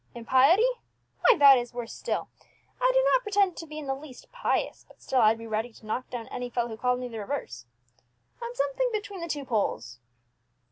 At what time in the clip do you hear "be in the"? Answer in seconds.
3.67-3.93